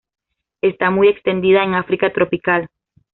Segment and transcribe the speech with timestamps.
[0.61, 2.67] Está muy extendida en África tropical.